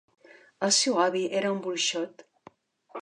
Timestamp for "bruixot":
1.67-2.29